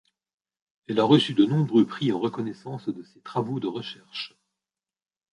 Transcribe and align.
Elle 0.87 0.99
a 0.99 1.03
reçu 1.03 1.35
de 1.35 1.45
nombreux 1.45 1.85
prix 1.85 2.11
en 2.11 2.19
reconnaissance 2.19 2.89
de 2.89 3.03
ses 3.03 3.21
travaux 3.21 3.59
de 3.59 3.67
recherche. 3.67 4.33